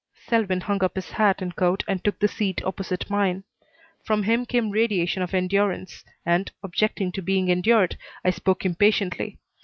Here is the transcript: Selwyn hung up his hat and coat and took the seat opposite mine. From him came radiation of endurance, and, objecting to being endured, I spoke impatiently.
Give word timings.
Selwyn 0.25 0.61
hung 0.61 0.83
up 0.83 0.95
his 0.95 1.11
hat 1.11 1.43
and 1.43 1.55
coat 1.55 1.83
and 1.87 2.03
took 2.03 2.17
the 2.17 2.27
seat 2.27 2.59
opposite 2.65 3.07
mine. 3.07 3.43
From 4.03 4.23
him 4.23 4.47
came 4.47 4.71
radiation 4.71 5.21
of 5.21 5.35
endurance, 5.35 6.03
and, 6.25 6.49
objecting 6.63 7.11
to 7.11 7.21
being 7.21 7.49
endured, 7.49 7.97
I 8.25 8.31
spoke 8.31 8.65
impatiently. 8.65 9.37